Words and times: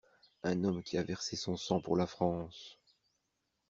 Un 0.41 0.63
homme 0.63 0.81
qui 0.81 0.97
a 0.97 1.03
versé 1.03 1.35
son 1.35 1.55
sang 1.57 1.79
pour 1.79 1.95
la 1.95 2.07
France! 2.07 2.79